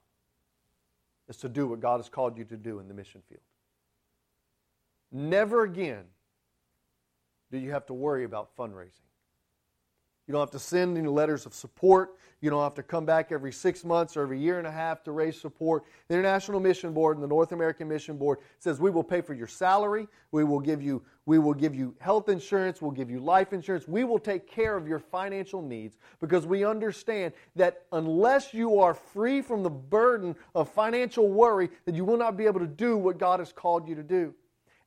[1.28, 3.40] is to do what God has called you to do in the mission field.
[5.10, 6.04] Never again
[7.50, 9.07] do you have to worry about fundraising.
[10.28, 12.18] You don't have to send any letters of support.
[12.40, 15.02] You don't have to come back every six months or every year and a half
[15.04, 15.84] to raise support.
[16.06, 19.34] The International Mission Board and the North American Mission Board says we will pay for
[19.34, 20.06] your salary.
[20.30, 22.80] We will give you, we will give you health insurance.
[22.80, 23.88] We'll give you life insurance.
[23.88, 28.94] We will take care of your financial needs because we understand that unless you are
[28.94, 32.96] free from the burden of financial worry, that you will not be able to do
[32.98, 34.34] what God has called you to do.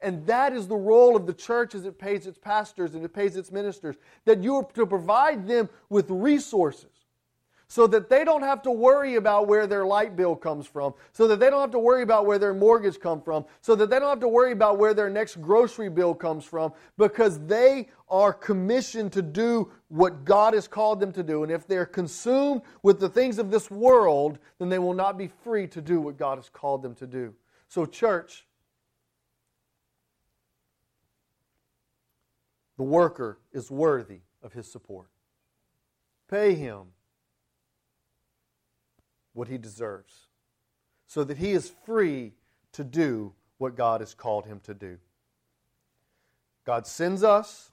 [0.01, 3.13] And that is the role of the church as it pays its pastors and it
[3.13, 3.97] pays its ministers.
[4.25, 6.89] That you are to provide them with resources
[7.71, 11.25] so that they don't have to worry about where their light bill comes from, so
[11.25, 13.97] that they don't have to worry about where their mortgage comes from, so that they
[13.97, 18.33] don't have to worry about where their next grocery bill comes from, because they are
[18.33, 21.43] commissioned to do what God has called them to do.
[21.43, 25.29] And if they're consumed with the things of this world, then they will not be
[25.41, 27.33] free to do what God has called them to do.
[27.69, 28.45] So, church,
[32.81, 35.05] the worker is worthy of his support.
[36.27, 36.93] Pay him
[39.33, 40.29] what he deserves
[41.05, 42.33] so that he is free
[42.71, 44.97] to do what God has called him to do.
[46.65, 47.69] God sends us,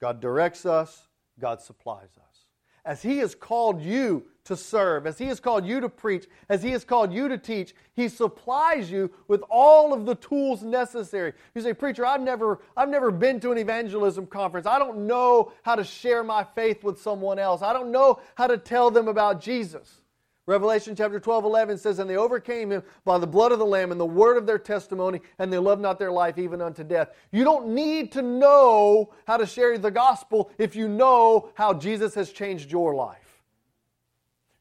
[0.00, 1.06] God directs us,
[1.38, 2.46] God supplies us.
[2.84, 6.62] As He has called you to serve, as He has called you to preach, as
[6.62, 11.32] He has called you to teach, He supplies you with all of the tools necessary.
[11.54, 14.66] You say, Preacher, I've never, I've never been to an evangelism conference.
[14.66, 17.62] I don't know how to share my faith with someone else.
[17.62, 20.00] I don't know how to tell them about Jesus.
[20.48, 23.90] Revelation chapter 12, 11 says, And they overcame him by the blood of the Lamb
[23.90, 27.10] and the word of their testimony, and they loved not their life even unto death.
[27.32, 32.14] You don't need to know how to share the gospel if you know how Jesus
[32.14, 33.25] has changed your life.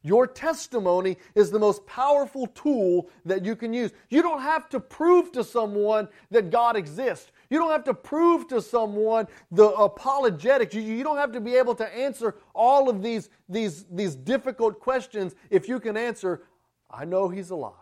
[0.06, 3.92] Your testimony is the most powerful tool that you can use.
[4.12, 7.32] You don't have to prove to someone that God exists.
[7.50, 10.76] You don't have to prove to someone the apologetics.
[10.76, 14.80] You, you don't have to be able to answer all of these, these, these difficult
[14.80, 16.44] questions if you can answer,
[16.88, 17.74] I know He's alive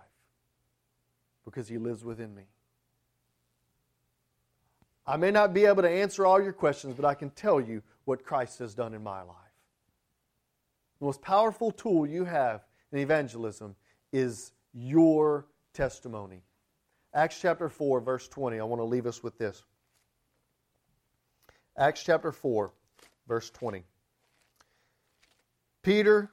[1.44, 2.44] because He lives within me.
[5.06, 7.84] I may not be able to answer all your questions, but I can tell you
[8.06, 9.43] what Christ has done in my life.
[11.04, 12.62] The most powerful tool you have
[12.94, 13.76] in evangelism
[14.14, 16.44] is your testimony.
[17.14, 18.58] Acts chapter 4, verse 20.
[18.58, 19.64] I want to leave us with this.
[21.78, 22.72] Acts chapter 4,
[23.28, 23.84] verse 20.
[25.82, 26.32] Peter,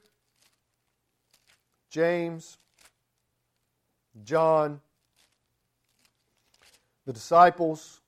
[1.89, 2.57] James,
[4.23, 4.79] John,
[7.05, 7.99] the disciples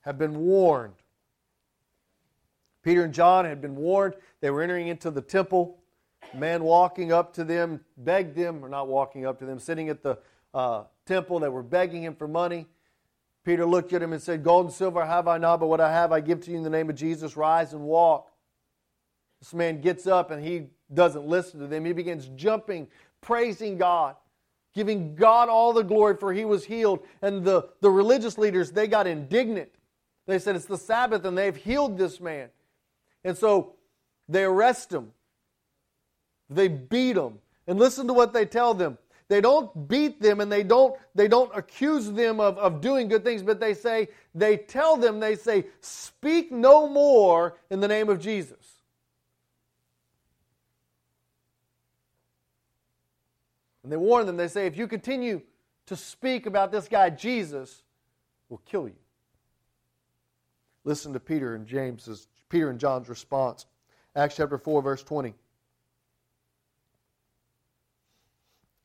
[0.00, 0.94] have been warned.
[2.82, 4.14] Peter and John had been warned.
[4.40, 5.80] They were entering into the temple.
[6.34, 10.02] Man walking up to them begged them, or not walking up to them, sitting at
[10.02, 10.18] the
[10.54, 11.40] uh, temple.
[11.40, 12.66] They were begging him for money.
[13.44, 15.92] Peter looked at him and said, Gold and silver have I not, but what I
[15.92, 17.36] have I give to you in the name of Jesus.
[17.36, 18.30] Rise and walk.
[19.40, 21.84] This man gets up and he doesn't listen to them.
[21.84, 22.86] He begins jumping,
[23.20, 24.14] praising God,
[24.74, 27.00] giving God all the glory for he was healed.
[27.20, 29.70] And the, the religious leaders, they got indignant.
[30.26, 32.50] They said, It's the Sabbath and they've healed this man.
[33.24, 33.74] And so
[34.28, 35.10] they arrest him,
[36.50, 37.38] they beat them.
[37.66, 38.98] And listen to what they tell them.
[39.28, 43.24] They don't beat them and they don't, they don't accuse them of, of doing good
[43.24, 48.08] things, but they say, they tell them, they say, speak no more in the name
[48.08, 48.82] of Jesus.
[53.82, 55.40] And they warn them, they say, if you continue
[55.86, 57.82] to speak about this guy, Jesus,
[58.48, 58.94] will kill you.
[60.84, 63.64] Listen to Peter and James's Peter and John's response.
[64.14, 65.32] Acts chapter 4, verse 20.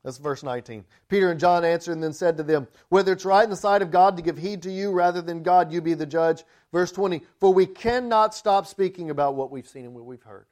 [0.07, 0.85] That's verse 19.
[1.09, 3.81] Peter and John answered and then said to them, Whether it's right in the sight
[3.81, 6.45] of God to give heed to you rather than God, you be the judge.
[6.71, 10.45] Verse 20, For we cannot stop speaking about what we've seen and what we've heard.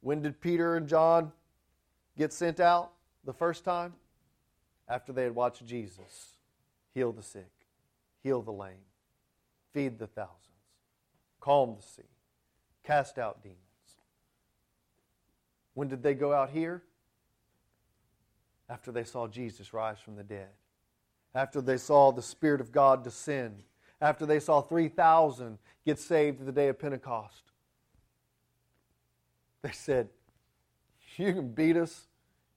[0.00, 1.30] When did Peter and John
[2.18, 2.90] get sent out
[3.24, 3.92] the first time?
[4.88, 6.32] After they had watched Jesus
[6.92, 7.52] heal the sick,
[8.24, 8.82] heal the lame,
[9.72, 10.40] feed the thousands,
[11.38, 12.08] calm the sea,
[12.82, 13.65] cast out demons.
[15.76, 16.82] When did they go out here?
[18.70, 20.48] After they saw Jesus rise from the dead.
[21.34, 23.62] After they saw the Spirit of God descend.
[24.00, 27.42] After they saw 3,000 get saved the day of Pentecost.
[29.60, 30.08] They said,
[31.18, 32.06] You can beat us,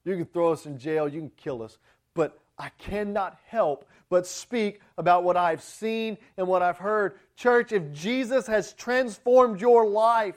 [0.02, 1.76] you can throw us in jail, you can kill us,
[2.14, 7.18] but I cannot help but speak about what I've seen and what I've heard.
[7.36, 10.36] Church, if Jesus has transformed your life,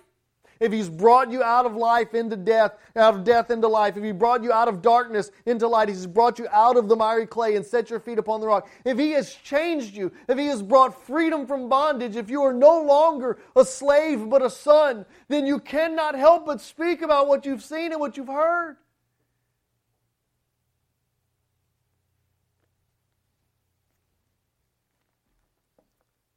[0.60, 4.04] if He's brought you out of life into death, out of death into life, if
[4.04, 7.26] He brought you out of darkness into light, He's brought you out of the miry
[7.28, 10.48] clay and set your feet upon the rock, if He has changed you, if He
[10.48, 15.06] has brought freedom from bondage, if you are no longer a slave but a son,
[15.28, 18.78] then you cannot help but speak about what you've seen and what you've heard.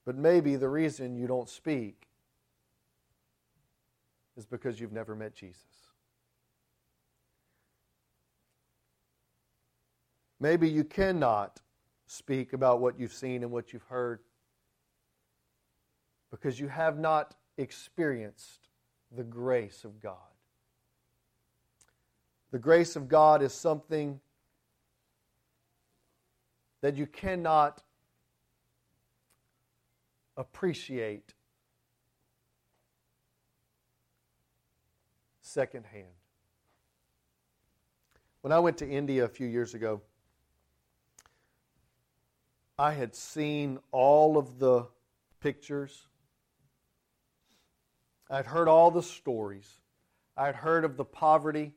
[0.05, 2.06] But maybe the reason you don't speak
[4.37, 5.65] is because you've never met Jesus.
[10.39, 11.61] Maybe you cannot
[12.07, 14.21] speak about what you've seen and what you've heard
[16.31, 18.69] because you have not experienced
[19.17, 20.17] the grace of God.
[22.51, 24.21] The grace of God is something
[26.83, 27.83] that you cannot
[30.37, 31.33] appreciate
[35.57, 36.13] secondhand.
[38.43, 40.03] When I went to India a few years ago,
[42.79, 44.87] I had seen all of the
[45.41, 46.09] pictures.
[48.31, 49.81] I'd heard all the stories.
[50.37, 51.73] I had heard of the poverty.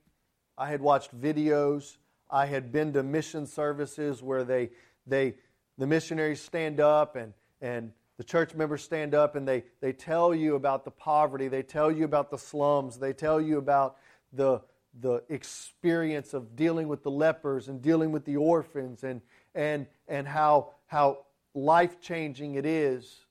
[0.58, 1.96] I had watched videos.
[2.30, 4.72] I had been to mission services where they,
[5.08, 5.36] they
[5.78, 10.36] the missionaries stand up and, and the church members stand up and they, they tell
[10.36, 11.48] you about the poverty.
[11.48, 13.00] They tell you about the slums.
[13.00, 13.96] They tell you about
[14.34, 14.60] the,
[15.00, 19.22] the experience of dealing with the lepers and dealing with the orphans and,
[19.56, 21.20] and, and how, how
[21.54, 23.22] life changing it is.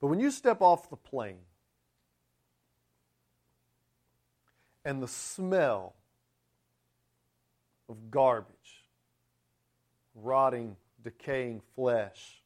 [0.00, 1.38] But when you step off the plane
[4.84, 5.94] and the smell
[7.88, 8.82] of garbage,
[10.16, 10.74] rotting,
[11.04, 12.42] decaying flesh,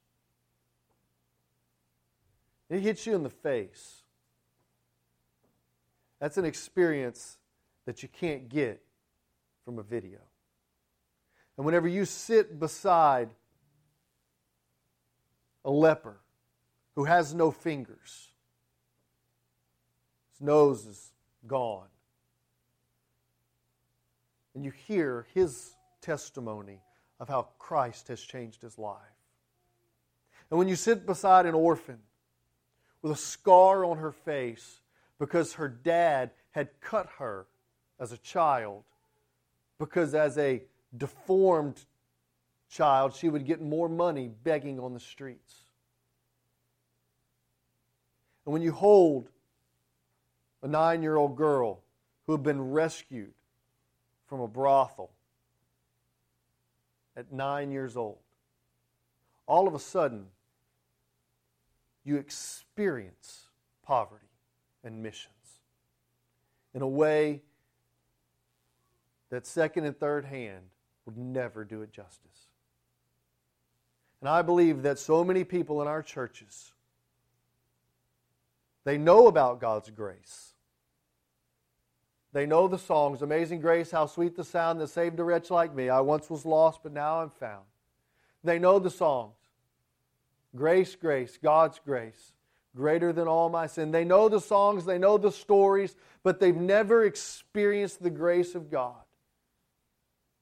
[2.69, 4.03] it hits you in the face.
[6.21, 7.39] That's an experience
[7.87, 8.83] that you can't get
[9.65, 10.19] from a video.
[11.57, 13.31] And whenever you sit beside
[15.65, 16.21] a leper
[16.95, 18.33] who has no fingers,
[20.33, 21.13] his nose is
[21.47, 21.89] gone,
[24.55, 26.81] and you hear his testimony
[27.21, 28.97] of how Christ has changed his life.
[30.51, 31.99] And when you sit beside an orphan
[33.03, 34.81] with a scar on her face
[35.19, 37.47] because her dad had cut her
[38.01, 38.85] as a child,
[39.79, 40.63] because as a
[40.97, 41.85] deformed
[42.71, 45.65] child, she would get more money begging on the streets.
[48.47, 49.29] And when you hold
[50.63, 51.81] a nine year old girl
[52.27, 53.35] who had been rescued
[54.27, 55.11] from a brothel
[57.19, 58.19] at nine years old,
[59.47, 60.27] all of a sudden
[62.05, 63.49] you experience
[63.83, 64.25] poverty
[64.85, 65.35] and missions
[66.73, 67.43] in a way
[69.31, 70.63] that second and third hand
[71.05, 72.47] would never do it justice.
[74.21, 76.73] And I believe that so many people in our churches
[78.85, 80.48] they know about God's grace.
[82.33, 85.75] They know the songs, Amazing Grace, how sweet the sound that saved a wretch like
[85.75, 85.89] me.
[85.89, 87.65] I once was lost, but now I'm found.
[88.45, 89.35] They know the songs.
[90.55, 92.33] Grace, grace, God's grace,
[92.75, 93.91] greater than all my sin.
[93.91, 98.71] They know the songs, they know the stories, but they've never experienced the grace of
[98.71, 99.03] God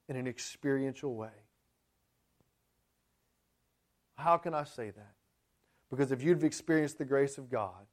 [0.09, 1.29] in an experiential way.
[4.15, 5.13] How can I say that?
[5.89, 7.85] Because if you've experienced the grace of God,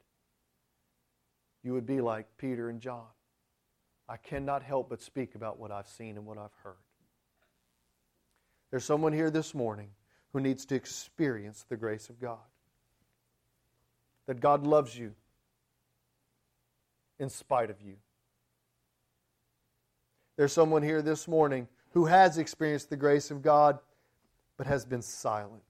[1.63, 3.05] you would be like Peter and John.
[4.07, 6.75] I cannot help but speak about what I've seen and what I've heard.
[8.69, 9.89] There's someone here this morning
[10.33, 12.39] who needs to experience the grace of God.
[14.27, 15.13] That God loves you
[17.19, 17.95] in spite of you.
[20.35, 23.79] There's someone here this morning who has experienced the grace of God
[24.57, 25.63] but has been silent.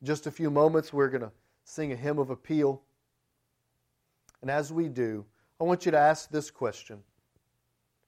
[0.00, 1.32] In just a few moments, we're going to
[1.64, 2.80] sing a hymn of appeal.
[4.40, 5.26] And as we do,
[5.60, 7.02] I want you to ask this question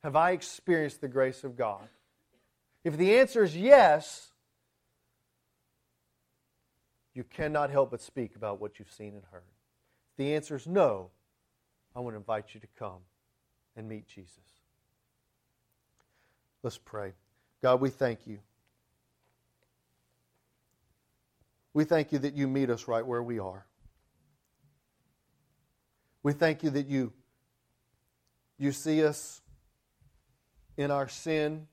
[0.03, 1.89] Have I experienced the grace of God?
[2.85, 4.31] If the answer is yes,
[7.15, 9.43] you cannot help but speak about what you've seen and heard.
[10.13, 11.11] If the answer is no,
[11.95, 13.01] I want to invite you to come
[13.77, 14.39] and meet Jesus.
[16.63, 17.13] Let's pray.
[17.63, 18.39] God, we thank you.
[21.73, 23.67] We thank you that you meet us right where we are.
[26.23, 27.13] We thank you that you,
[28.61, 29.41] you see us
[30.77, 31.67] in our sin.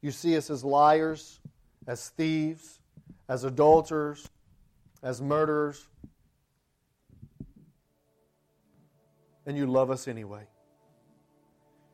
[0.00, 1.40] You see us as liars,
[1.86, 2.80] as thieves,
[3.28, 4.26] as adulterers,
[5.02, 5.86] as murderers.
[9.44, 10.44] And you love us anyway.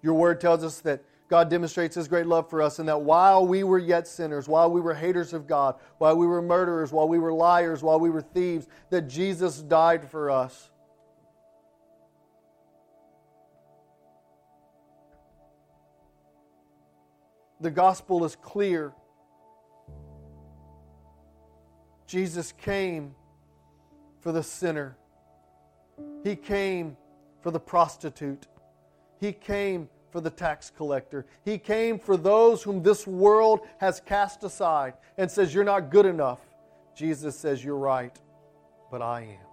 [0.02, 3.44] Your word tells us that God demonstrates His great love for us, and that while
[3.44, 7.08] we were yet sinners, while we were haters of God, while we were murderers, while
[7.08, 10.70] we were liars, while we were thieves, that Jesus died for us.
[17.66, 18.92] The gospel is clear.
[22.06, 23.16] Jesus came
[24.20, 24.96] for the sinner.
[26.22, 26.96] He came
[27.42, 28.46] for the prostitute.
[29.18, 31.26] He came for the tax collector.
[31.44, 36.06] He came for those whom this world has cast aside and says, You're not good
[36.06, 36.38] enough.
[36.94, 38.16] Jesus says, You're right,
[38.92, 39.46] but I am.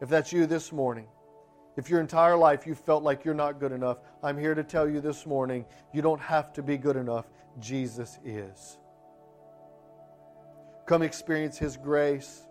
[0.00, 1.08] If that's you this morning,
[1.76, 4.88] if your entire life you felt like you're not good enough, I'm here to tell
[4.88, 7.26] you this morning you don't have to be good enough.
[7.58, 8.78] Jesus is.
[10.86, 12.42] Come experience His grace.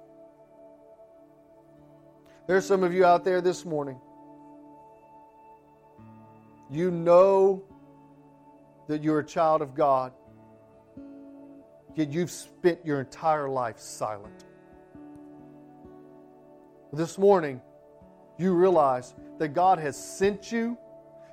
[2.47, 3.99] There's some of you out there this morning.
[6.71, 7.63] You know
[8.87, 10.13] that you're a child of God,
[11.95, 14.45] yet you've spent your entire life silent.
[16.91, 17.61] This morning,
[18.39, 20.77] you realize that God has sent you,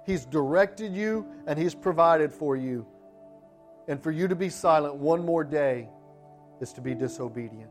[0.04, 2.86] He's directed you, and He's provided for you.
[3.88, 5.88] And for you to be silent one more day
[6.61, 7.70] is to be disobedient.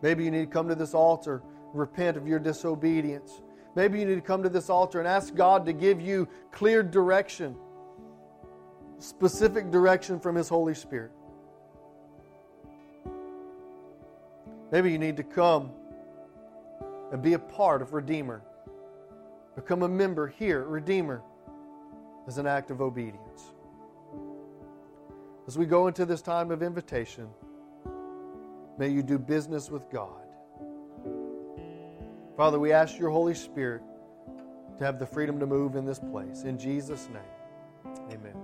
[0.00, 1.42] Maybe you need to come to this altar,
[1.72, 3.42] repent of your disobedience.
[3.74, 6.82] Maybe you need to come to this altar and ask God to give you clear
[6.82, 7.56] direction,
[8.98, 11.12] specific direction from His Holy Spirit.
[14.70, 15.70] Maybe you need to come
[17.12, 18.42] and be a part of Redeemer.
[19.54, 21.22] Become a member here, Redeemer,
[22.26, 23.52] as an act of obedience.
[25.46, 27.28] As we go into this time of invitation,
[28.78, 30.22] may you do business with God.
[32.36, 33.82] Father, we ask your Holy Spirit
[34.78, 36.44] to have the freedom to move in this place.
[36.44, 38.41] In Jesus' name, amen.